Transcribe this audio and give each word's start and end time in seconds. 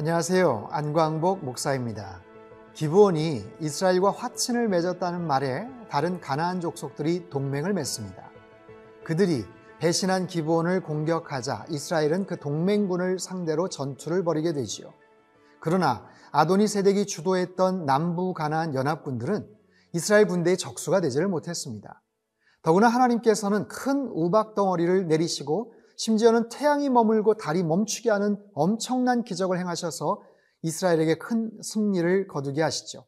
안녕하세요. 0.00 0.68
안광복 0.70 1.44
목사입니다. 1.44 2.22
기브온이 2.72 3.44
이스라엘과 3.60 4.12
화친을 4.12 4.66
맺었다는 4.68 5.26
말에 5.26 5.68
다른 5.90 6.22
가나안 6.22 6.62
족속들이 6.62 7.28
동맹을 7.28 7.74
맺습니다. 7.74 8.30
그들이 9.04 9.44
배신한 9.78 10.26
기브온을 10.26 10.84
공격하자 10.84 11.66
이스라엘은 11.68 12.24
그 12.24 12.38
동맹군을 12.38 13.18
상대로 13.18 13.68
전투를 13.68 14.24
벌이게 14.24 14.54
되지요. 14.54 14.90
그러나 15.60 16.06
아도니 16.32 16.66
세덱이 16.66 17.04
주도했던 17.04 17.84
남부 17.84 18.32
가나안 18.32 18.72
연합군들은 18.72 19.46
이스라엘 19.92 20.26
군대의 20.26 20.56
적수가 20.56 21.02
되지를 21.02 21.28
못했습니다. 21.28 22.00
더구나 22.62 22.88
하나님께서는 22.88 23.68
큰 23.68 24.08
우박 24.14 24.54
덩어리를 24.54 25.08
내리시고 25.08 25.74
심지어는 26.00 26.48
태양이 26.48 26.88
머물고 26.88 27.34
달이 27.34 27.62
멈추게 27.62 28.08
하는 28.08 28.42
엄청난 28.54 29.22
기적을 29.22 29.58
행하셔서 29.58 30.22
이스라엘에게 30.62 31.18
큰 31.18 31.50
승리를 31.60 32.26
거두게 32.26 32.62
하시죠. 32.62 33.04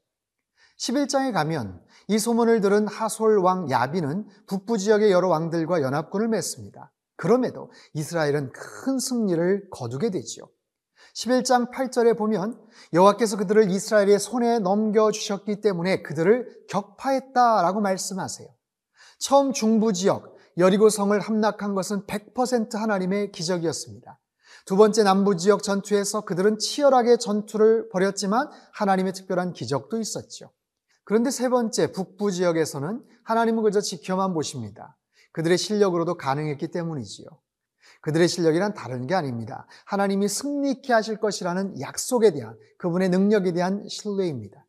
11장에 0.79 1.33
가면 1.33 1.83
이 2.09 2.19
소문을 2.19 2.61
들은 2.61 2.87
하솔 2.87 3.39
왕 3.39 3.71
야비는 3.71 4.27
북부 4.47 4.77
지역의 4.77 5.11
여러 5.11 5.29
왕들과 5.29 5.81
연합군을 5.81 6.29
맺습니다. 6.29 6.93
그럼에도 7.17 7.71
이스라엘은 7.95 8.53
큰 8.53 8.99
승리를 8.99 9.71
거두게 9.71 10.11
되지요. 10.11 10.45
11장 11.15 11.73
8절에 11.73 12.19
보면 12.19 12.61
여호와께서 12.93 13.39
그들을 13.39 13.71
이스라엘의 13.71 14.19
손에 14.19 14.59
넘겨 14.59 15.11
주셨기 15.11 15.63
때문에 15.63 16.03
그들을 16.03 16.67
격파했다라고 16.69 17.81
말씀하세요. 17.81 18.49
처음 19.19 19.55
중부 19.55 19.95
지역 19.95 20.31
여리고 20.58 20.89
성을 20.91 21.19
함락한 21.19 21.75
것은 21.75 22.06
100% 22.06 22.77
하나님의 22.77 23.33
기적이었습니다. 23.33 24.19
두 24.67 24.77
번째 24.77 25.03
남부 25.03 25.36
지역 25.36 25.62
전투에서 25.62 26.22
그들은 26.22 26.59
치열하게 26.59 27.17
전투를 27.17 27.89
벌였지만 27.89 28.48
하나님의 28.75 29.12
특별한 29.12 29.55
기적도 29.55 29.98
있었죠. 29.98 30.50
그런데 31.05 31.31
세 31.31 31.48
번째 31.48 31.92
북부 31.92 32.31
지역에서는 32.31 33.03
하나님은 33.25 33.62
그저 33.64 33.81
지켜만 33.81 34.34
보십니다. 34.34 34.97
그들의 35.33 35.59
실력으로도 35.59 36.17
가능했기 36.17 36.69
때문이지요. 36.70 37.27
그들의 38.03 38.28
실력이란 38.28 38.75
다른 38.75 39.06
게 39.06 39.14
아닙니다. 39.14 39.66
하나님이 39.87 40.28
승리케 40.28 40.92
하실 40.92 41.19
것이라는 41.19 41.81
약속에 41.81 42.33
대한 42.33 42.56
그분의 42.78 43.09
능력에 43.09 43.53
대한 43.53 43.89
신뢰입니다. 43.89 44.66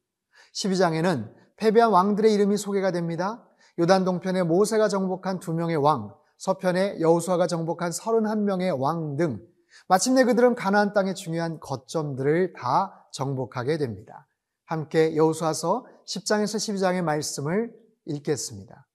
12장에는 0.54 1.34
패배한 1.58 1.92
왕들의 1.92 2.32
이름이 2.34 2.58
소개가 2.58 2.92
됩니다. 2.92 3.44
요단 3.80 4.06
동편에 4.06 4.44
모세가 4.44 4.88
정복한 4.88 5.40
두 5.40 5.54
명의 5.54 5.76
왕, 5.76 6.14
서편에 6.38 7.00
여우수아가 7.00 7.48
정복한 7.48 7.92
31명의 7.92 8.78
왕 8.80 9.16
등 9.16 9.40
마침내 9.88 10.24
그들은 10.24 10.56
가나안 10.56 10.94
땅의 10.94 11.16
중요한 11.16 11.60
거점들을 11.60 12.54
다 12.54 13.08
정복하게 13.12 13.78
됩니다. 13.78 14.28
함께 14.66 15.16
여우수아서 15.16 15.86
10장에서 16.06 16.58
12장의 16.58 17.02
말씀을 17.02 17.74
읽겠습니다. 18.06 18.88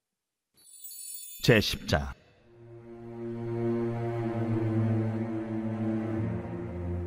제 1.42 1.58
10장 1.58 2.18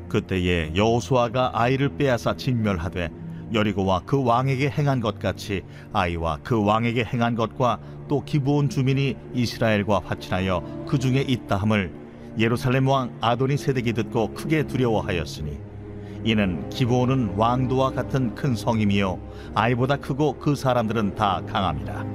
그때에 0.09 0.75
여호수아가 0.75 1.52
아이를 1.53 1.95
빼앗아 1.97 2.35
진멸하되 2.35 3.20
여리고와 3.53 4.02
그 4.05 4.23
왕에게 4.23 4.69
행한 4.69 4.99
것 4.99 5.19
같이 5.19 5.63
아이와 5.94 6.39
그 6.44 6.63
왕에게 6.63 7.03
행한 7.03 7.35
것과 7.35 7.80
또 8.07 8.23
기브온 8.23 8.69
주민이 8.69 9.16
이스라엘과 9.33 10.01
화친하여 10.06 10.85
그 10.88 11.00
중에 11.00 11.22
있다함을 11.22 11.91
예루살렘 12.38 12.88
왕 12.88 13.12
아도니 13.19 13.57
세덱이 13.57 13.94
듣고 13.94 14.34
크게 14.34 14.67
두려워하였으니 14.67 15.59
이는 16.23 16.69
기브온은 16.69 17.34
왕도와 17.35 17.91
같은 17.91 18.35
큰 18.35 18.56
성임이요 18.56 19.19
아이보다 19.56 19.97
크고 19.97 20.38
그 20.38 20.56
사람들은 20.56 21.16
다 21.16 21.41
강함이라. 21.47 22.06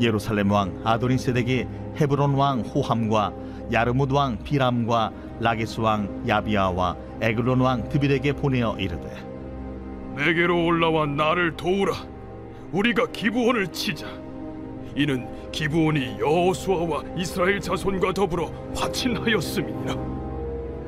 예루살렘 0.00 0.50
왕 0.50 0.80
아도니 0.84 1.18
세덱이 1.18 1.66
헤브론 2.00 2.34
왕 2.34 2.60
호함과 2.60 3.32
야르뭇 3.72 4.12
왕 4.12 4.38
비람과 4.42 5.12
라기스 5.40 5.80
왕 5.80 6.24
야비아와 6.28 6.96
에글론 7.20 7.60
왕 7.60 7.88
드빌에게 7.88 8.34
보내어 8.34 8.76
이르되 8.78 9.33
내게로 10.16 10.64
올라와 10.64 11.06
나를 11.06 11.56
도우라. 11.56 11.92
우리가 12.72 13.06
기브온을 13.08 13.68
치자. 13.68 14.06
이는 14.96 15.50
기브온이 15.50 16.18
여호수아와 16.20 17.02
이스라엘 17.16 17.60
자손과 17.60 18.12
더불어 18.12 18.46
화친하였음이니라. 18.76 19.94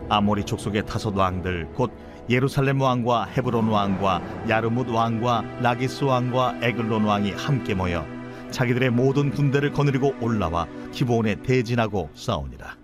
아모리 0.08 0.44
족속의 0.44 0.86
다섯 0.86 1.16
왕들 1.16 1.68
곧 1.74 1.90
예루살렘 2.30 2.80
왕과 2.80 3.24
헤브론 3.24 3.68
왕과 3.68 4.22
야르뭇 4.48 4.88
왕과 4.88 5.42
라기스 5.60 6.04
왕과 6.04 6.58
에글론 6.62 7.04
왕이 7.04 7.32
함께 7.32 7.74
모여 7.74 8.06
자기들의 8.50 8.90
모든 8.90 9.30
군대를 9.30 9.72
거느리고 9.72 10.14
올라와 10.20 10.66
기브온에 10.92 11.42
대진하고 11.42 12.10
싸우니라. 12.14 12.76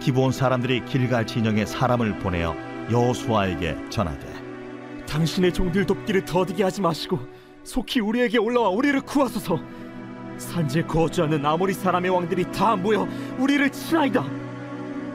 기브온 0.00 0.32
사람들이 0.32 0.84
길갈 0.86 1.26
진영에 1.26 1.66
사람을 1.66 2.18
보내어 2.20 2.54
여호수아에게 2.90 3.90
전하되 3.90 4.35
당신의 5.06 5.52
종들 5.52 5.86
돕기를 5.86 6.24
더디게 6.24 6.62
하지 6.62 6.80
마시고 6.80 7.18
속히 7.64 8.00
우리에게 8.00 8.38
올라와 8.38 8.68
우리를 8.68 9.00
구하소서. 9.00 9.58
산지에 10.38 10.82
거주하는 10.82 11.44
아모리 11.44 11.72
사람의 11.72 12.10
왕들이 12.10 12.50
다 12.52 12.76
모여 12.76 13.08
우리를 13.38 13.70
치나이다. 13.70 14.24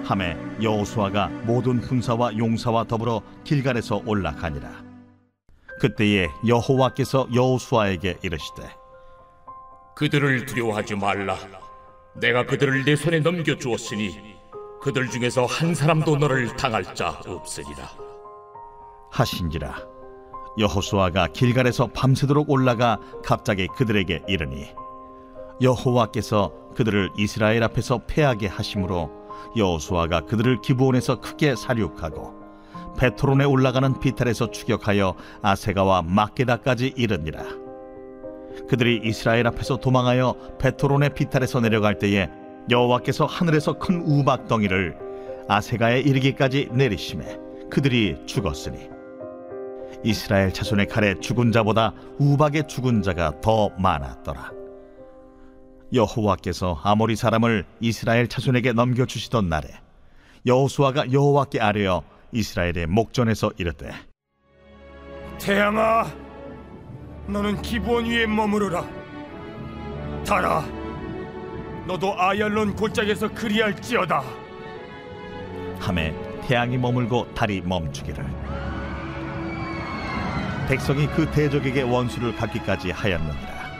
함에 0.03 0.35
여호수아가 0.62 1.28
모든 1.46 1.79
군사와 1.79 2.35
용사와 2.38 2.85
더불어 2.85 3.22
길갈에서 3.44 4.02
올라가니라. 4.06 4.84
그때에 5.79 6.28
여호와께서 6.47 7.28
여호수아에게 7.34 8.19
이르시되 8.22 8.69
그들을 9.96 10.46
두려워하지 10.46 10.96
말라. 10.96 11.38
내가 12.16 12.46
그들을 12.46 12.84
내 12.84 12.96
손에 12.96 13.19
넘겨 13.19 13.56
주었으니 13.56 14.35
그들 14.81 15.09
중에서 15.09 15.46
한 15.46 15.75
사람도 15.75 16.18
너를 16.18 16.56
당할 16.56 16.84
자 16.96 17.19
없으리라. 17.25 18.10
하신지라. 19.11 19.91
여호수아가 20.57 21.27
길갈에서 21.27 21.88
밤새도록 21.88 22.49
올라가 22.49 22.99
갑자기 23.23 23.67
그들에게 23.67 24.23
이르니 24.27 24.67
여호와께서 25.61 26.51
그들을 26.75 27.11
이스라엘 27.17 27.63
앞에서 27.63 28.01
패하게 28.07 28.47
하심으로 28.47 29.11
여호수아가 29.55 30.22
그들을 30.22 30.61
기브온에서 30.61 31.19
크게 31.19 31.55
사륙하고 31.55 32.41
베토론에 32.97 33.45
올라가는 33.45 33.99
비탈에서 33.99 34.51
추격하여 34.51 35.16
아세가와 35.41 36.01
막게다까지 36.03 36.93
이르니라. 36.97 37.43
그들이 38.67 39.01
이스라엘 39.03 39.47
앞에서 39.47 39.78
도망하여 39.78 40.35
베토론의 40.59 41.13
비탈에서 41.13 41.61
내려갈 41.61 41.97
때에 41.97 42.29
여호와께서 42.69 43.25
하늘에서 43.25 43.73
큰 43.73 44.01
우박 44.05 44.47
덩이를 44.47 44.97
아세가에 45.47 46.01
이르기까지 46.01 46.69
내리심에 46.73 47.38
그들이 47.69 48.17
죽었으니 48.25 48.91
이스라엘 50.03 50.52
자손의 50.52 50.88
칼에 50.88 51.19
죽은 51.19 51.52
자보다 51.52 51.94
우박의 52.19 52.68
죽은 52.68 53.02
자가 53.02 53.40
더 53.41 53.69
많았더라. 53.78 54.52
여호와께서 55.94 56.79
아모리 56.84 57.16
사람을 57.16 57.66
이스라엘 57.79 58.28
자손에게 58.28 58.74
넘겨 58.74 59.06
주시던 59.06 59.50
날에 59.50 59.68
여호수아가 60.46 61.12
여호와께 61.12 61.59
아뢰어 61.59 62.03
이스라엘의 62.31 62.88
목전에서 62.88 63.52
이르되 63.57 63.91
태양아, 65.40 66.05
너는 67.28 67.61
기브온 67.61 68.05
위에 68.05 68.28
머무르라. 68.28 68.87
달아, 70.26 70.64
너도 71.87 72.14
아얄론 72.16 72.76
골짜기에서 72.76 73.28
그리할지어다. 73.34 74.23
함에 75.79 76.16
태양이 76.44 76.78
머물고 76.78 77.34
달이 77.34 77.61
멈추기를 77.61 78.23
백성이 80.72 81.06
그 81.08 81.29
대적에게 81.29 81.82
원수를 81.82 82.34
갚기까지 82.34 82.91
하였느니라. 82.91 83.72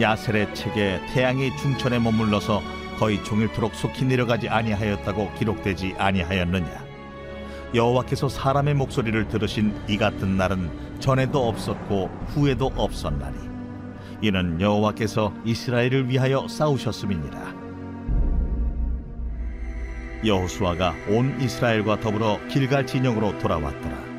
야셀의 0.00 0.54
책에 0.54 0.98
태양이 1.12 1.54
중천에 1.58 1.98
머물러서 1.98 2.62
거의 2.98 3.22
종일토록 3.22 3.74
속히 3.74 4.06
내려가지 4.06 4.48
아니하였다고 4.48 5.34
기록되지 5.34 5.96
아니하였느냐. 5.98 6.86
여호와께서 7.74 8.30
사람의 8.30 8.72
목소리를 8.72 9.28
들으신 9.28 9.78
이 9.86 9.98
같은 9.98 10.38
날은 10.38 10.70
전에도 11.00 11.46
없었고 11.48 12.08
후에도 12.28 12.72
없었나니. 12.74 13.36
이는 14.22 14.58
여호와께서 14.62 15.34
이스라엘을 15.44 16.08
위하여 16.08 16.48
싸우셨음이니라. 16.48 17.54
여호수아가 20.24 20.94
온 21.10 21.38
이스라엘과 21.42 22.00
더불어 22.00 22.40
길갈 22.48 22.86
진영으로 22.86 23.38
돌아왔더라. 23.38 24.13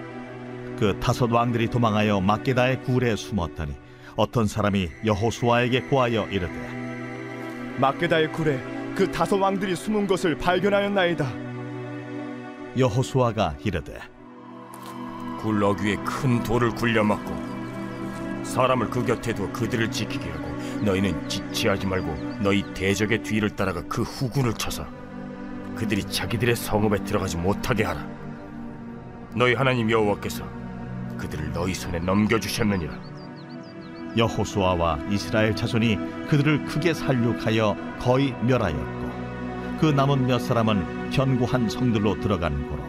그 0.77 0.99
다섯 0.99 1.31
왕들이 1.31 1.69
도망하여 1.69 2.19
막게다의 2.19 2.83
굴에 2.83 3.15
숨었더니 3.15 3.73
어떤 4.15 4.47
사람이 4.47 4.89
여호수아에게 5.05 5.83
고하여 5.83 6.27
이르되 6.27 7.75
막게다의 7.79 8.31
굴에 8.31 8.59
그 8.95 9.11
다섯 9.11 9.37
왕들이 9.37 9.75
숨은 9.75 10.07
것을 10.07 10.37
발견하였나이다. 10.37 11.25
여호수아가 12.77 13.55
이르되 13.63 13.99
굴럭 15.41 15.81
위에 15.81 15.95
큰 15.97 16.41
돌을 16.43 16.71
굴려막고 16.71 18.43
사람을 18.43 18.89
그 18.89 19.05
곁에 19.05 19.33
두어 19.33 19.51
그들을 19.51 19.91
지키게 19.91 20.29
하고 20.29 20.45
너희는 20.83 21.27
지체하지 21.27 21.87
말고 21.87 22.41
너희 22.41 22.63
대적의 22.73 23.23
뒤를 23.23 23.49
따라가 23.49 23.81
그 23.87 24.01
후군을 24.03 24.53
쳐서 24.53 24.85
그들이 25.75 26.03
자기들의 26.03 26.55
성읍에 26.55 27.03
들어가지 27.03 27.37
못하게 27.37 27.83
하라. 27.83 28.07
너희 29.35 29.53
하나님 29.53 29.91
여호와께서 29.91 30.45
그들을 31.17 31.53
너희 31.53 31.73
손에 31.73 31.99
넘겨주셨느니라. 31.99 33.15
여호수아와 34.17 34.99
이스라엘 35.09 35.55
자손이 35.55 35.97
그들을 36.27 36.65
크게 36.65 36.93
살육하여 36.93 37.75
거의 37.99 38.33
멸하였고 38.43 39.05
그 39.79 39.87
남은 39.87 40.27
몇 40.27 40.39
사람은 40.39 41.09
견고한 41.09 41.69
성들로 41.69 42.19
들어간 42.19 42.69
고로 42.69 42.83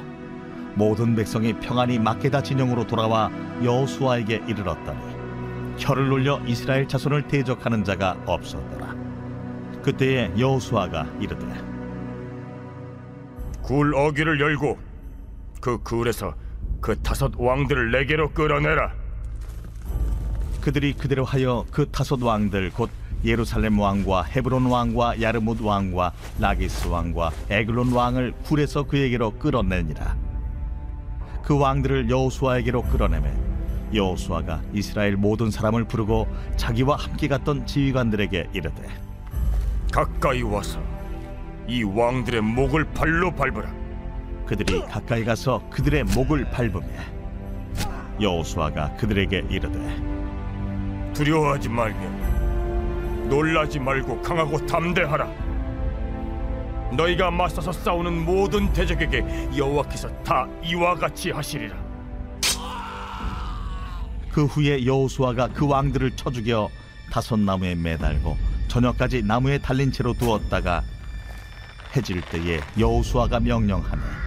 모든 0.77 1.17
백성이 1.17 1.53
평안히 1.55 1.99
마케다 1.99 2.43
진영으로 2.43 2.87
돌아와 2.87 3.31
여호수아에게 3.63 4.45
이르렀더니 4.47 5.17
혀를 5.79 6.09
놀려 6.09 6.41
이스라엘 6.47 6.87
자손을 6.87 7.27
대적하는 7.29 7.83
자가 7.83 8.17
없었더라 8.27 8.95
그때에 9.83 10.33
여호수아가 10.39 11.07
이르되 11.21 11.47
굴 13.63 13.95
어귀를 13.97 14.41
열고 14.41 14.79
그 15.61 15.79
굴에서 15.83 16.35
그 16.87 16.97
다섯 17.03 17.33
왕들을 17.37 17.91
내게로 17.91 18.31
끌어내라. 18.31 18.93
그들이 20.61 20.93
그대로 20.93 21.25
하여 21.25 21.65
그 21.73 21.91
다섯 21.91 22.23
왕들 22.23 22.71
곧 22.71 22.91
예루살렘 23.25 23.81
왕과 23.81 24.23
헤브론 24.23 24.67
왕과 24.67 25.21
야르뭇 25.21 25.61
왕과 25.61 26.13
라기스 26.39 26.87
왕과 26.87 27.33
에글론 27.51 27.91
왕을 27.91 28.35
굴에서 28.45 28.85
그에게로 28.85 29.33
끌어내니라 29.33 30.17
그 31.43 31.59
왕들을 31.59 32.09
여호수아에게로 32.09 32.83
끌어내매 32.83 33.33
여호수아가 33.93 34.63
이스라엘 34.73 35.17
모든 35.17 35.51
사람을 35.51 35.89
부르고 35.89 36.29
자기와 36.57 36.95
함께 36.95 37.27
갔던 37.27 37.67
지휘관들에게 37.67 38.51
이르되 38.53 38.89
가까이 39.91 40.43
와서 40.43 40.81
이 41.67 41.83
왕들의 41.83 42.43
목을 42.43 42.85
발로 42.93 43.35
밟으라. 43.35 43.86
그들이 44.47 44.81
가까이 44.87 45.25
가서 45.25 45.61
그들의 45.71 46.05
목을 46.05 46.51
밟으며 46.51 46.87
여호수아가 48.21 48.95
그들에게 48.95 49.47
이르되 49.51 51.13
두려워하지 51.13 51.69
말며 51.69 52.27
놀라지 53.29 53.81
말고 53.81 54.23
강하고 54.23 54.65
담대하라. 54.67 55.47
너희가 56.97 57.31
맞서서 57.31 57.73
싸우는 57.73 58.25
모든 58.25 58.73
대적에게 58.73 59.51
여호와께서 59.57 60.09
다 60.23 60.47
이와 60.63 60.95
같이 60.95 61.31
하시리라. 61.31 61.77
그 64.31 64.45
후에 64.45 64.85
여호수아가 64.87 65.49
그 65.49 65.67
왕들을 65.67 66.15
쳐 66.15 66.31
죽여 66.31 66.69
다섯 67.11 67.39
나무에 67.39 67.75
매달고 67.75 68.37
저녁까지 68.69 69.23
나무에 69.23 69.59
달린 69.59 69.91
채로 69.91 70.13
두었다가 70.13 70.83
해질 71.97 72.21
때에 72.21 72.61
여호수아가 72.79 73.41
명령하며 73.41 74.26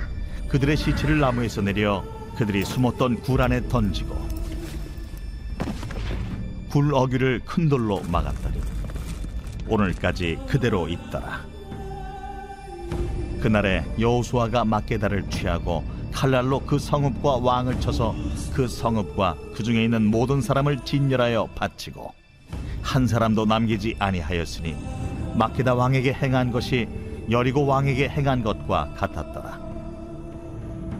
그들의 0.49 0.77
시체를 0.77 1.19
나무에서 1.19 1.61
내려 1.61 2.03
그들이 2.35 2.65
숨었던 2.65 3.21
굴 3.21 3.41
안에 3.41 3.67
던지고 3.67 4.17
굴 6.69 6.93
어귀를 6.93 7.41
큰 7.45 7.69
돌로 7.69 8.01
막았더니 8.09 8.59
오늘까지 9.67 10.39
그대로 10.47 10.87
있더라. 10.87 11.45
그날에 13.41 13.85
여호수아가 13.99 14.65
막게다를 14.65 15.29
취하고 15.29 15.83
칼날로 16.11 16.59
그 16.59 16.79
성읍과 16.79 17.37
왕을 17.37 17.79
쳐서 17.79 18.15
그 18.53 18.67
성읍과 18.67 19.35
그 19.55 19.63
중에 19.63 19.83
있는 19.83 20.05
모든 20.05 20.41
사람을 20.41 20.83
진멸하여 20.83 21.49
바치고 21.55 22.11
한 22.81 23.05
사람도 23.07 23.45
남기지 23.45 23.95
아니하였으니 23.99 24.75
막게다 25.35 25.75
왕에게 25.75 26.13
행한 26.13 26.51
것이 26.51 26.87
여리고 27.29 27.67
왕에게 27.67 28.09
행한 28.09 28.43
것과 28.43 28.93
같았더라. 28.97 29.68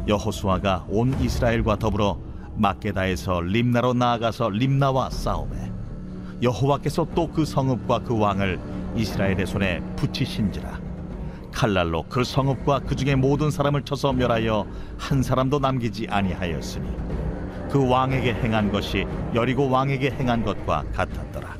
여호수아가 0.07 0.85
온 0.89 1.15
이스라엘과 1.21 1.77
더불어 1.77 2.17
막게다에서 2.55 3.41
림나로 3.41 3.93
나아가서 3.93 4.49
림나와 4.49 5.09
싸움에 5.09 5.71
여호와께서 6.41 7.05
또 7.15 7.27
그 7.31 7.45
성읍과 7.45 7.99
그 7.99 8.17
왕을 8.17 8.59
이스라엘의 8.95 9.45
손에 9.45 9.81
붙이신지라. 9.95 10.79
칼날로 11.51 12.03
그 12.09 12.23
성읍과 12.23 12.81
그 12.87 12.95
중에 12.95 13.15
모든 13.15 13.51
사람을 13.51 13.83
쳐서 13.83 14.13
멸하여 14.13 14.65
한 14.97 15.21
사람도 15.21 15.59
남기지 15.59 16.07
아니하였으니 16.09 16.87
그 17.69 17.87
왕에게 17.87 18.33
행한 18.35 18.71
것이 18.71 19.05
여리고 19.35 19.69
왕에게 19.69 20.11
행한 20.11 20.43
것과 20.43 20.83
같았더라. 20.93 21.57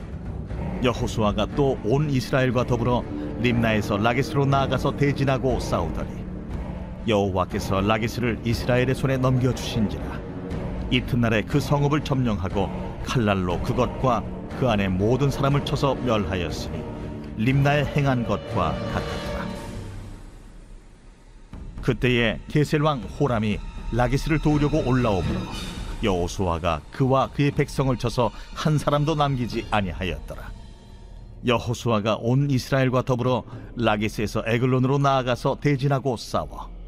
여호수아가 0.83 1.45
또 1.55 1.77
온 1.83 2.09
이스라엘과 2.09 2.65
더불어 2.65 3.03
림나에서 3.41 3.97
라기스로 3.97 4.45
나아가서 4.45 4.95
대진하고 4.95 5.59
싸우더니 5.59 6.18
여호와께서 7.07 7.81
라기스를 7.81 8.39
이스라엘의 8.43 8.95
손에 8.95 9.17
넘겨 9.17 9.53
주신지라. 9.53 10.19
이튿날에 10.91 11.43
그 11.43 11.59
성읍을 11.59 12.03
점령하고 12.03 12.69
칼날로 13.05 13.59
그것과 13.61 14.23
그 14.59 14.69
안에 14.69 14.87
모든 14.87 15.29
사람을 15.29 15.63
쳐서 15.65 15.95
멸하였으니 15.95 16.83
림나에 17.37 17.85
행한 17.85 18.25
것과 18.27 18.73
같았더라. 18.73 19.47
그때에 21.81 22.39
게셀 22.47 22.81
왕 22.81 22.99
호람이 23.01 23.57
라기스를 23.91 24.39
도우려고 24.39 24.83
올라오므로 24.85 25.39
여호수아가 26.03 26.81
그와 26.91 27.29
그의 27.31 27.51
백성을 27.51 27.95
쳐서 27.97 28.31
한 28.53 28.77
사람도 28.77 29.15
남기지 29.15 29.67
아니하였더라. 29.71 30.51
여호수아가 31.45 32.17
온 32.19 32.49
이스라엘과 32.49 33.03
더불어 33.03 33.43
라기스에서 33.75 34.43
에글론으로 34.45 34.97
나아가서 34.97 35.59
대진하고 35.61 36.17
싸워 36.17 36.78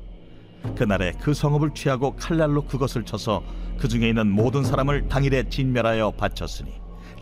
그날에 0.76 1.14
그 1.22 1.34
성읍을 1.34 1.74
취하고 1.74 2.16
칼날로 2.16 2.64
그것을 2.64 3.04
쳐서 3.04 3.44
그 3.78 3.88
중에 3.88 4.10
있는 4.10 4.30
모든 4.30 4.64
사람을 4.64 5.10
당일에 5.10 5.50
진멸하여 5.50 6.12
바쳤으니 6.12 6.72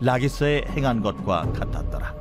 라기스에 0.00 0.64
행한 0.70 1.02
것과 1.02 1.52
같았더라. 1.52 2.20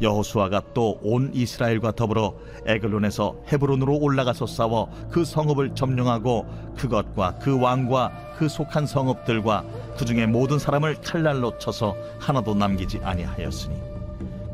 여호수아가 0.00 0.62
또 0.74 0.98
온 1.02 1.30
이스라엘과 1.34 1.92
더불어 1.92 2.34
에글론에서 2.66 3.34
헤브론으로 3.50 3.98
올라가서 3.98 4.46
싸워 4.46 4.88
그 5.10 5.24
성읍을 5.24 5.74
점령하고 5.74 6.46
그것과 6.76 7.38
그 7.40 7.58
왕과 7.58 8.34
그 8.38 8.48
속한 8.48 8.86
성읍들과 8.86 9.64
그 9.98 10.04
중에 10.04 10.26
모든 10.26 10.58
사람을 10.58 10.96
칼날로 11.02 11.58
쳐서 11.58 11.96
하나도 12.20 12.54
남기지 12.54 13.00
아니하였으니 13.02 13.97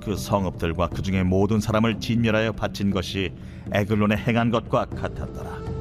그 0.05 0.17
성읍들과 0.17 0.89
그 0.89 1.03
중에 1.03 1.23
모든 1.23 1.61
사람을 1.61 1.99
진멸하여 1.99 2.53
바친 2.53 2.91
것이 2.91 3.33
에글론에 3.73 4.17
행한 4.17 4.51
것과 4.51 4.85
같았더라. 4.87 5.75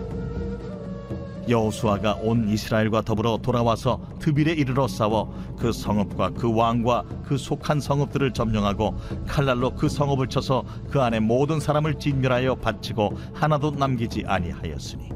여호수아가 1.50 2.14
온 2.22 2.48
이스라엘과 2.48 3.02
더불어 3.02 3.38
돌아와서 3.42 4.00
드빌에 4.20 4.54
이르러 4.54 4.88
싸워 4.88 5.34
그 5.60 5.74
성읍과 5.74 6.32
그 6.32 6.56
왕과 6.56 7.04
그 7.26 7.38
속한 7.38 7.82
성읍들을 7.82 8.32
점령하고 8.32 8.96
칼날로 9.28 9.72
그 9.72 9.90
성읍을 9.90 10.28
쳐서 10.28 10.64
그 10.90 11.02
안에 11.02 11.20
모든 11.20 11.60
사람을 11.60 12.00
진멸하여 12.00 12.56
바치고 12.56 13.18
하나도 13.34 13.72
남기지 13.72 14.24
아니하였으니 14.26 15.10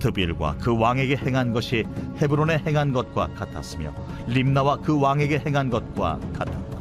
드빌과 0.00 0.56
그 0.58 0.76
왕에게 0.76 1.16
행한 1.16 1.52
것이 1.52 1.84
헤브론에 2.20 2.64
행한 2.66 2.92
것과 2.92 3.28
같았으며 3.34 3.94
림나와 4.26 4.78
그 4.78 4.98
왕에게 5.00 5.38
행한 5.46 5.70
것과 5.70 6.18
같았더라 6.32 6.73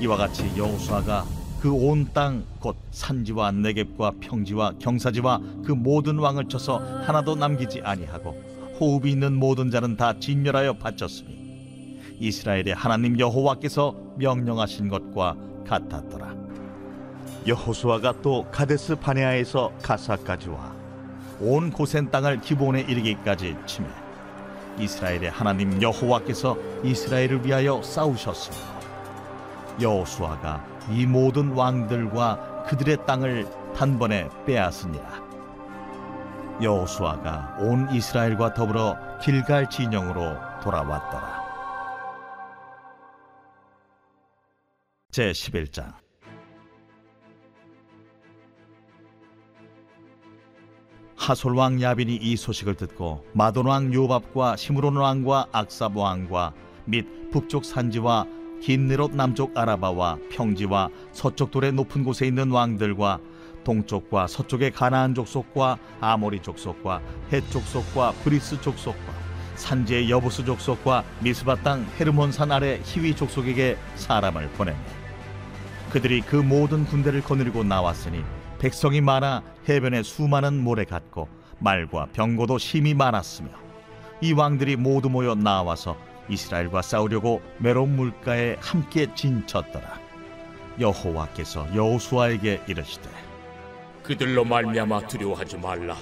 이와 0.00 0.16
같이 0.16 0.50
여호수아가 0.56 1.24
그 1.60 1.72
온 1.72 2.06
땅 2.12 2.44
곧 2.60 2.76
산지와 2.90 3.50
내겝과 3.52 4.12
평지와 4.20 4.74
경사지와 4.78 5.40
그 5.64 5.72
모든 5.72 6.18
왕을 6.18 6.48
쳐서 6.48 6.78
하나도 6.78 7.34
남기지 7.36 7.80
아니하고 7.82 8.30
호흡이 8.78 9.10
있는 9.12 9.34
모든 9.34 9.70
자는 9.70 9.96
다 9.96 10.18
진멸하여 10.18 10.74
바쳤으니 10.74 12.00
이스라엘의 12.20 12.74
하나님 12.74 13.18
여호와께서 13.18 13.94
명령하신 14.16 14.88
것과 14.88 15.34
같았더라. 15.66 16.34
여호수아가 17.46 18.20
또 18.22 18.46
가데스 18.50 18.96
바네아에서 18.96 19.72
가사까지 19.82 20.48
와 20.50 20.74
온 21.40 21.70
고센 21.70 22.10
땅을 22.10 22.40
기본에 22.40 22.80
이르기까지 22.80 23.54
치매 23.66 23.88
이스라엘의 24.78 25.30
하나님 25.30 25.80
여호와께서 25.82 26.56
이스라엘을 26.82 27.44
위하여 27.44 27.82
싸우셨으며 27.82 28.75
여호수아가 29.80 30.64
이 30.90 31.06
모든 31.06 31.52
왕들과 31.52 32.64
그들의 32.64 33.04
땅을 33.06 33.46
단번에 33.74 34.28
빼앗으니라. 34.46 35.26
여호수아가 36.62 37.58
온 37.60 37.90
이스라엘과 37.92 38.54
더불어 38.54 38.96
길갈 39.20 39.68
진영으로 39.68 40.36
돌아왔더라. 40.62 41.44
제 45.10 45.32
11장 45.32 45.94
하솔 51.16 51.56
왕 51.56 51.80
야빈이 51.80 52.14
이 52.16 52.36
소식을 52.36 52.74
듣고 52.74 53.24
마돈 53.32 53.66
왕 53.66 53.92
요밥과 53.92 54.56
시므론 54.56 54.96
왕과 54.96 55.48
악삽 55.52 55.96
왕과 55.96 56.52
및 56.84 57.30
북쪽 57.32 57.64
산지와 57.64 58.26
긴네롯 58.62 59.14
남쪽 59.14 59.56
아라바와 59.56 60.18
평지와 60.30 60.90
서쪽 61.12 61.50
돌의 61.50 61.72
높은 61.72 62.04
곳에 62.04 62.26
있는 62.26 62.50
왕들과 62.50 63.20
동쪽과 63.64 64.26
서쪽의 64.28 64.72
가나안 64.72 65.14
족속과 65.14 65.78
아모리 66.00 66.40
족속과 66.40 67.00
헷 67.32 67.50
족속과 67.50 68.12
브리스 68.22 68.60
족속과 68.60 69.14
산지의 69.56 70.10
여부스 70.10 70.44
족속과 70.44 71.04
미스바 71.20 71.56
땅 71.56 71.86
헤르몬 71.98 72.30
산 72.30 72.52
아래 72.52 72.80
히위 72.84 73.16
족속에게 73.16 73.76
사람을 73.96 74.50
보내매. 74.50 74.78
그들이 75.90 76.20
그 76.20 76.36
모든 76.36 76.84
군대를 76.84 77.22
거느리고 77.22 77.64
나왔으니 77.64 78.22
백성이 78.58 79.00
많아 79.00 79.42
해변에 79.68 80.02
수많은 80.02 80.62
모래 80.62 80.84
같고 80.84 81.28
말과 81.58 82.06
병거도 82.12 82.58
심히 82.58 82.94
많았으며 82.94 83.48
이 84.20 84.32
왕들이 84.32 84.76
모두 84.76 85.08
모여 85.08 85.34
나와서 85.34 85.96
이스라엘과 86.28 86.82
싸우려고 86.82 87.42
메론 87.58 87.96
물가에 87.96 88.56
함께 88.60 89.06
진쳤더라. 89.14 90.00
여호와께서 90.80 91.74
여호수아에게 91.74 92.62
이르시되 92.66 93.08
그들로 94.02 94.44
말미암아 94.44 95.06
두려워하지 95.06 95.58
말라. 95.58 95.96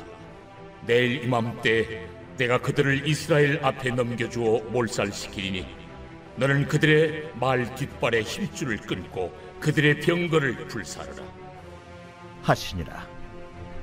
내일 0.87 1.25
이맘때 1.25 2.07
내가 2.37 2.59
그들을 2.59 3.07
이스라엘 3.07 3.65
앞에 3.65 3.91
넘겨주어 3.91 4.65
몰살시키리니 4.71 5.67
너는 6.37 6.67
그들의 6.67 7.31
말 7.39 7.75
뒷발에 7.77 8.23
힘줄을 8.23 8.79
끊고 8.79 9.33
그들의 9.61 10.01
병거를 10.01 10.67
불사르라. 10.69 11.23
하시니라. 12.43 13.07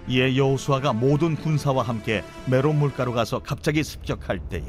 이에 0.08 0.36
여호수아가 0.36 0.94
모든 0.94 1.36
군사와 1.36 1.84
함께 1.84 2.24
메론 2.46 2.78
물가로 2.80 3.14
가서 3.14 3.40
갑자기 3.40 3.84
습격할 3.84 4.40
때에 4.50 4.62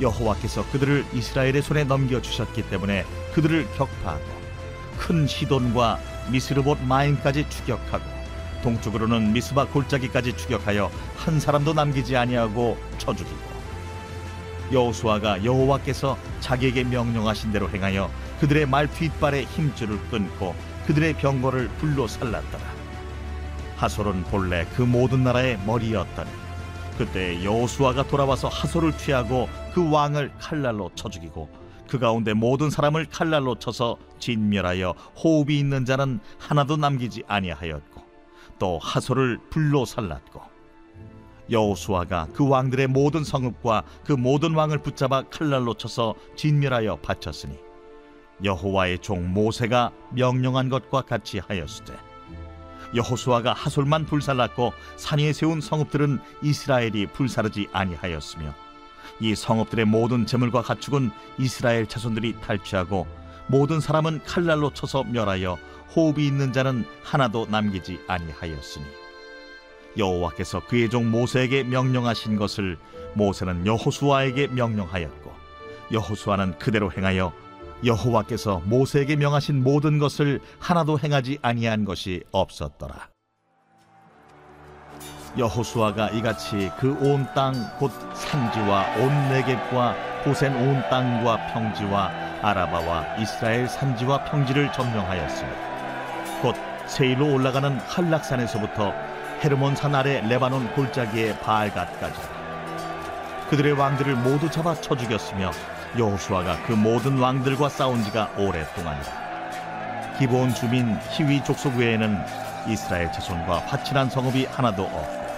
여호와께서 0.00 0.64
그들을 0.70 1.04
이스라엘의 1.12 1.62
손에 1.62 1.84
넘겨 1.84 2.20
주셨기 2.20 2.68
때문에 2.70 3.04
그들을 3.34 3.66
격파하고 3.76 4.24
큰 4.98 5.26
시돈과 5.26 5.98
미스르봇 6.30 6.82
마임까지 6.82 7.48
추격하고 7.48 8.04
동쪽으로는 8.62 9.32
미스바 9.32 9.66
골짜기까지 9.68 10.36
추격하여 10.36 10.90
한 11.16 11.40
사람도 11.40 11.72
남기지 11.74 12.16
아니하고 12.16 12.76
쳐 12.98 13.14
죽이고 13.14 13.58
여호수아가 14.72 15.44
여호와께서 15.44 16.18
자기에게 16.40 16.84
명령하신 16.84 17.52
대로 17.52 17.70
행하여 17.70 18.10
그들의 18.40 18.66
말 18.66 18.90
뒷발에 18.90 19.44
힘줄을 19.44 19.98
끊고 20.10 20.54
그들의 20.86 21.14
병거를 21.14 21.68
불로 21.78 22.06
살랐더라. 22.06 22.64
하솔은 23.76 24.24
본래 24.24 24.66
그 24.74 24.82
모든 24.82 25.22
나라의 25.22 25.58
머리였더니 25.64 26.30
그때 26.98 27.44
여호수아가 27.44 28.08
돌아와서 28.08 28.48
하솔을 28.48 28.98
취하고 28.98 29.48
그 29.72 29.88
왕을 29.88 30.32
칼날로 30.40 30.90
쳐 30.96 31.08
죽이고 31.08 31.48
그 31.88 32.00
가운데 32.00 32.34
모든 32.34 32.70
사람을 32.70 33.06
칼날로 33.06 33.54
쳐서 33.54 33.96
진멸하여 34.18 34.90
호흡이 35.22 35.56
있는 35.60 35.84
자는 35.84 36.18
하나도 36.40 36.76
남기지 36.76 37.22
아니하였고 37.28 38.02
또 38.58 38.78
하솔을 38.78 39.38
불로 39.48 39.84
살랐고 39.84 40.42
여호수아가 41.52 42.26
그 42.34 42.48
왕들의 42.48 42.88
모든 42.88 43.22
성읍과 43.22 43.84
그 44.04 44.12
모든 44.12 44.54
왕을 44.54 44.78
붙잡아 44.78 45.22
칼날로 45.30 45.74
쳐서 45.74 46.16
진멸하여 46.34 46.96
바쳤으니 46.96 47.56
여호와의 48.42 48.98
종 48.98 49.32
모세가 49.32 49.92
명령한 50.10 50.68
것과 50.68 51.02
같이 51.02 51.38
하였으되 51.38 52.07
여호수아가 52.94 53.52
하솔만 53.52 54.06
불살랐고 54.06 54.72
산 54.96 55.18
위에 55.18 55.32
세운 55.32 55.60
성읍들은 55.60 56.20
이스라엘이 56.42 57.06
불사르지 57.08 57.68
아니하였으며 57.72 58.54
이 59.20 59.34
성읍들의 59.34 59.84
모든 59.86 60.26
재물과 60.26 60.62
가축은 60.62 61.10
이스라엘 61.38 61.86
자손들이 61.86 62.40
탈취하고 62.40 63.06
모든 63.46 63.80
사람은 63.80 64.20
칼날로 64.24 64.72
쳐서 64.72 65.04
멸하여 65.04 65.58
호흡이 65.94 66.26
있는 66.26 66.52
자는 66.52 66.84
하나도 67.02 67.46
남기지 67.50 68.00
아니하였으니 68.06 68.84
여호와께서 69.96 70.66
그의 70.66 70.90
종 70.90 71.10
모세에게 71.10 71.64
명령하신 71.64 72.36
것을 72.36 72.78
모세는 73.14 73.66
여호수아에게 73.66 74.48
명령하였고 74.48 75.32
여호수아는 75.92 76.58
그대로 76.58 76.92
행하여 76.92 77.32
여호와께서 77.84 78.62
모세에게 78.64 79.16
명하신 79.16 79.62
모든 79.62 79.98
것을 79.98 80.40
하나도 80.58 80.98
행하지 80.98 81.38
아니한 81.42 81.84
것이 81.84 82.22
없었더라. 82.32 83.08
여호수아가 85.36 86.08
이같이 86.10 86.70
그 86.80 86.96
온 87.00 87.26
땅 87.34 87.54
곧 87.78 87.92
산지와 88.14 88.96
온 88.96 89.28
내겝과 89.28 89.94
고센 90.24 90.52
온 90.56 90.82
땅과 90.90 91.52
평지와 91.52 92.10
아라바와 92.42 93.16
이스라엘 93.18 93.68
산지와 93.68 94.24
평지를 94.24 94.72
점령하였으며 94.72 95.48
곧 96.42 96.56
세일로 96.86 97.32
올라가는 97.34 97.78
한락산에서부터 97.78 98.92
헤르몬 99.44 99.76
산 99.76 99.94
아래 99.94 100.20
레바논 100.26 100.72
골짜기의 100.74 101.38
바알갓까지 101.40 102.20
그들의 103.50 103.72
왕들을 103.74 104.16
모두 104.16 104.50
잡아 104.50 104.74
쳐 104.80 104.96
죽였으며 104.96 105.52
여호수아가 105.96 106.62
그 106.66 106.72
모든 106.72 107.18
왕들과 107.18 107.68
싸운 107.68 108.02
지가 108.02 108.30
오랫동안이라 108.36 110.16
기본 110.18 110.52
주민 110.52 110.98
히위 111.10 111.42
족속 111.44 111.76
외에는 111.76 112.20
이스라엘 112.66 113.10
자손과 113.12 113.60
화친한 113.66 114.10
성읍이 114.10 114.46
하나도 114.46 114.82
없고 114.82 115.28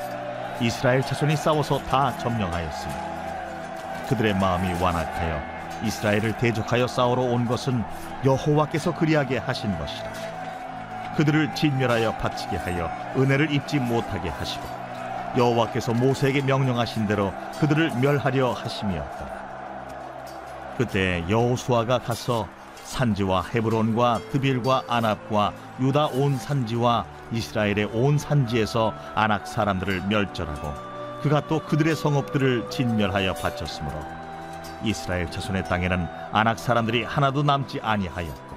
이스라엘 0.61 1.03
자손이 1.03 1.37
싸워서 1.37 1.79
다 1.85 2.17
점령하였으니 2.19 2.93
그들의 4.09 4.35
마음이 4.35 4.83
완악하여 4.83 5.41
이스라엘을 5.85 6.37
대적하여 6.37 6.87
싸우러 6.87 7.23
온 7.23 7.47
것은 7.47 7.85
여호와께서 8.25 8.95
그리하게 8.95 9.39
하신 9.39 9.79
것이라. 9.79 10.11
그들을 11.17 11.55
진멸하여 11.55 12.17
바치게 12.17 12.57
하여 12.57 12.91
은혜를 13.17 13.53
입지 13.53 13.79
못하게 13.79 14.29
하시고 14.29 14.67
여호와께서 15.37 15.93
모세에게 15.93 16.43
명령하신 16.43 17.07
대로 17.07 17.33
그들을 17.61 17.93
멸하려 18.01 18.53
하심이었더라 18.53 19.40
그때 20.81 21.23
여호수아가 21.29 21.99
가서 21.99 22.49
산지와 22.85 23.49
헤브론과 23.53 24.19
드빌과 24.33 24.85
아납과 24.89 25.53
유다 25.79 26.07
온 26.07 26.39
산지와 26.39 27.05
이스라엘의 27.33 27.91
온 27.93 28.17
산지에서 28.17 28.95
아낙 29.15 29.47
사람들을 29.47 30.07
멸절하고 30.09 30.73
그가 31.21 31.47
또 31.49 31.61
그들의 31.67 31.95
성읍들을 31.95 32.71
진멸하여 32.71 33.35
바쳤으므로 33.35 33.95
이스라엘 34.83 35.31
자손의 35.31 35.65
땅에는 35.65 36.09
아낙 36.33 36.59
사람들이 36.59 37.05
하나도 37.05 37.43
남지 37.43 37.83
아니하였고 37.83 38.57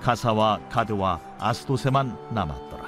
가사와 0.00 0.60
가드와 0.70 1.18
아스도세만 1.40 2.16
남았더라. 2.30 2.84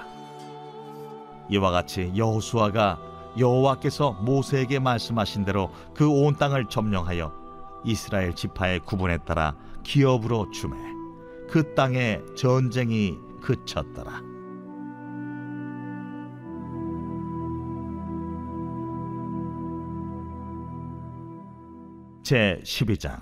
이와 1.49 1.73
같이 1.73 2.12
여호수아가 2.16 2.99
여호와께서 3.37 4.12
모세에게 4.12 4.78
말씀하신 4.78 5.44
대로 5.44 5.73
그 5.92 6.08
온 6.08 6.37
땅을 6.37 6.66
점령하여 6.66 7.44
이스라엘 7.85 8.35
지파의 8.35 8.81
구분에 8.81 9.19
따라 9.19 9.57
기업으로 9.83 10.50
주매 10.50 10.76
그 11.49 11.75
땅에 11.75 12.21
전쟁이 12.37 13.19
그쳤더라. 13.41 14.23
제 22.23 22.59
12장 22.64 23.21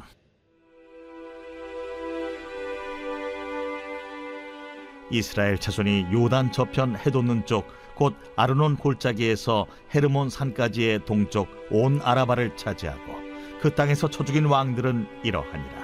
이스라엘 5.11 5.59
자손이 5.59 6.07
요단 6.12 6.52
저편 6.52 6.97
해돋는 6.97 7.47
쪽 7.47 7.83
곧 7.95 8.16
아르논 8.37 8.76
골짜기에서 8.76 9.66
헤르몬 9.95 10.31
산까지의 10.31 11.04
동쪽 11.04 11.49
온 11.71 12.00
아라바를 12.02 12.57
차지하고 12.57 13.22
그 13.62 13.73
땅에서 13.76 14.11
쳐 14.11 14.25
죽인 14.25 14.47
왕들은 14.47 15.07
이러하니라. 15.23 15.83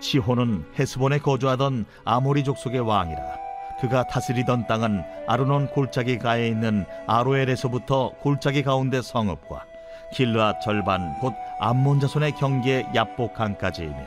시혼은 0.00 0.64
헤스본에 0.78 1.18
거주하던 1.18 1.84
아모리 2.06 2.44
족속의 2.44 2.80
왕이라. 2.80 3.20
그가 3.82 4.04
다스리던 4.04 4.66
땅은 4.66 5.04
아르논 5.26 5.66
골짜기 5.66 6.18
가에 6.18 6.48
있는 6.48 6.86
아로엘에서부터 7.06 8.12
골짜기 8.20 8.62
가운데 8.62 9.02
성읍과 9.02 9.66
길르앗 10.14 10.62
절반 10.62 11.18
곧 11.20 11.34
암몬 11.60 12.00
자손의 12.00 12.32
경계 12.36 12.86
야복 12.94 13.34
강까지이며 13.34 14.06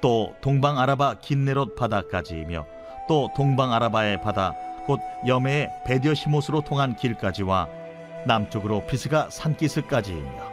또 0.00 0.34
동방 0.40 0.78
아라바 0.78 1.16
긴네롯 1.20 1.76
바다까지이며 1.76 2.64
또 3.06 3.30
동방 3.36 3.74
아라바의 3.74 4.22
바다 4.22 4.54
곧 4.86 5.00
염해의 5.26 5.68
베디어시못으로 5.84 6.62
통한 6.62 6.96
길까지와 6.96 7.68
남쪽으로 8.24 8.86
비스가 8.86 9.28
산기스까지이며 9.28 10.51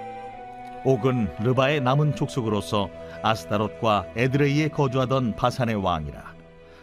옥은 0.85 1.29
르바의 1.41 1.81
남은 1.81 2.15
족속으로서 2.15 2.89
아스타롯과 3.21 4.05
에드레이에 4.15 4.69
거주하던 4.69 5.35
바산의 5.35 5.75
왕이라. 5.75 6.39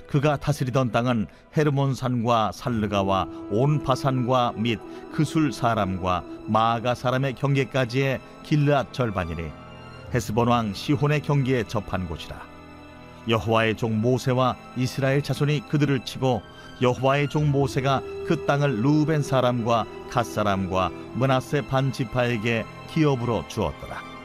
그가 0.08 0.36
다스리던 0.36 0.92
땅은 0.92 1.26
헤르몬산과 1.56 2.52
살르가와 2.52 3.26
온 3.50 3.82
바산과 3.82 4.52
및 4.56 4.78
그술 5.12 5.52
사람과 5.52 6.22
마가 6.46 6.94
사람의 6.94 7.34
경계까지의 7.34 8.20
길르앗 8.44 8.92
절반이니 8.92 9.50
헤스본 10.14 10.48
왕 10.48 10.74
시혼의 10.74 11.22
경계에 11.22 11.64
접한 11.64 12.06
곳이라. 12.06 12.36
여호와의 13.28 13.76
종 13.76 14.00
모세와 14.00 14.56
이스라엘 14.76 15.22
자손이 15.22 15.68
그들을 15.68 16.04
치고 16.04 16.42
여호와의 16.80 17.28
종 17.28 17.50
모세가 17.50 18.02
그 18.26 18.46
땅을 18.46 18.82
루벤 18.82 19.22
사람과 19.22 19.84
갓 20.10 20.24
사람과 20.24 20.90
문하세 21.14 21.62
반 21.66 21.90
지파에게 21.90 22.64
기업으로 22.87 23.45
주었더라 23.49 24.16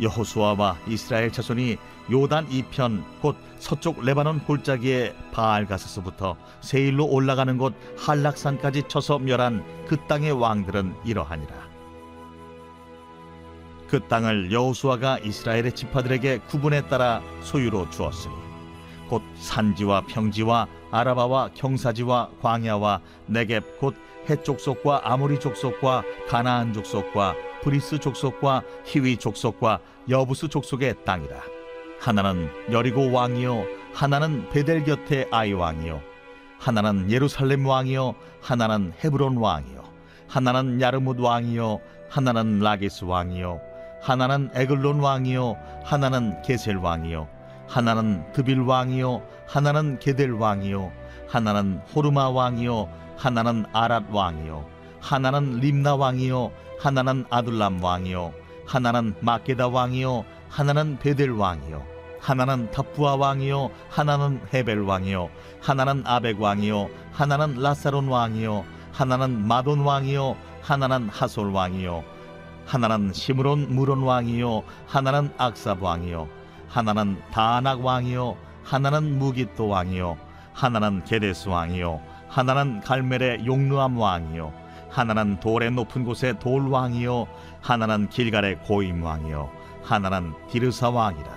여호수아와 0.00 0.76
이스라엘 0.86 1.32
자손이 1.32 1.78
요단 2.10 2.50
이편 2.50 3.04
곧 3.20 3.36
서쪽 3.58 4.04
레바논 4.04 4.40
골짜기의 4.40 5.14
바알 5.32 5.66
가스서부터 5.66 6.36
세일로 6.60 7.06
올라가는 7.06 7.56
곳 7.58 7.74
한락산까지 7.98 8.84
쳐서 8.88 9.18
멸한 9.18 9.64
그 9.88 9.96
땅의 10.06 10.32
왕들은 10.32 10.94
이러하니라. 11.04 11.66
그 13.88 14.00
땅을 14.08 14.52
여호수아가 14.52 15.18
이스라엘의 15.20 15.72
지파들에게 15.72 16.38
구분에 16.48 16.88
따라 16.88 17.22
소유로 17.40 17.88
주었으니 17.90 18.34
곧 19.08 19.22
산지와 19.36 20.02
평지와 20.02 20.66
아라바와 20.90 21.50
경사지와 21.54 22.30
광야와 22.42 23.00
네겝 23.26 23.78
곧 23.78 23.94
헷 24.28 24.46
족속과 24.46 25.02
아모리 25.04 25.38
족속과 25.38 26.02
가나안 26.28 26.72
족속과 26.72 27.34
브리스 27.62 27.98
족속과 27.98 28.62
히위 28.84 29.16
족속과 29.16 29.80
여부스 30.08 30.48
족속의 30.48 31.04
땅이라 31.04 31.36
하나는 32.00 32.48
여리고 32.70 33.10
왕이요 33.10 33.64
하나는 33.94 34.48
베델 34.50 34.84
곁의 34.84 35.28
아이 35.30 35.52
왕이요 35.52 36.00
하나는 36.58 37.10
예루살렘 37.10 37.66
왕이요 37.66 38.14
하나는 38.40 38.92
헤브론 39.02 39.36
왕이요 39.36 39.84
하나는 40.28 40.80
야르뭇 40.80 41.18
왕이요 41.18 41.80
하나는 42.08 42.60
라기스 42.60 43.04
왕이요 43.04 43.60
하나는 44.02 44.50
에글론 44.54 45.00
왕이요 45.00 45.56
하나는 45.84 46.40
게셀 46.42 46.76
왕이요 46.76 47.28
하나는 47.68 48.32
드빌 48.32 48.60
왕이요 48.60 49.22
하나는 49.48 49.98
게델 49.98 50.32
왕이요 50.32 50.92
하나는 51.28 51.80
호르마 51.94 52.28
왕이요 52.28 52.88
하나는 53.16 53.64
아랏 53.72 54.10
왕이요 54.12 54.75
하나는 55.06 55.60
림나 55.60 55.94
왕이요 55.94 56.50
하나는 56.80 57.24
아둘람 57.30 57.80
왕이요 57.80 58.32
하나는 58.66 59.14
마게다 59.20 59.68
왕이요 59.68 60.24
하나는 60.48 60.98
베델 60.98 61.30
왕이요 61.30 61.84
하나는 62.18 62.72
답부아 62.72 63.14
왕이요 63.14 63.70
하나는 63.88 64.40
헤벨 64.52 64.80
왕이요 64.80 65.30
하나는 65.60 66.02
아벡 66.04 66.40
왕이요 66.42 66.88
하나는 67.12 67.54
라사론 67.54 68.08
왕이요 68.08 68.64
하나는 68.90 69.46
마돈 69.46 69.80
왕이요 69.80 70.36
하나는 70.62 71.08
하솔 71.08 71.50
왕이요 71.50 72.02
하나는 72.66 73.12
시므론 73.12 73.72
무론 73.72 74.02
왕이요 74.02 74.64
하나는 74.88 75.30
악삽 75.38 75.80
왕이요 75.84 76.26
하나는 76.66 77.22
다낙 77.30 77.84
왕이요 77.84 78.36
하나는 78.64 79.20
무기또 79.20 79.68
왕이요 79.68 80.18
하나는 80.52 81.04
게데스 81.04 81.48
왕이요 81.48 82.00
하나는 82.28 82.80
갈멜의 82.80 83.46
용르암 83.46 83.96
왕이요 83.96 84.65
하나는 84.96 85.38
돌의 85.40 85.72
높은 85.72 86.04
곳의 86.04 86.38
돌 86.38 86.68
왕이요 86.68 87.26
하나는 87.60 88.08
길갈의 88.08 88.60
고임 88.60 89.02
왕이요 89.02 89.50
하나는 89.82 90.32
디르사 90.48 90.88
왕이라 90.88 91.28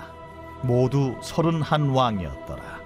모두 0.63 1.17
서른 1.21 1.61
한 1.61 1.89
왕이었더라 1.89 2.79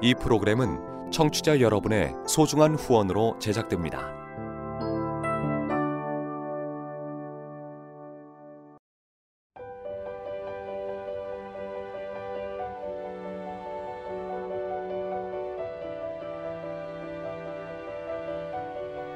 이 0.00 0.14
프로그램은 0.14 1.10
청취자 1.10 1.60
여러분의 1.60 2.14
소중한 2.26 2.74
후원으로 2.76 3.38
제작됩니다. 3.38 4.25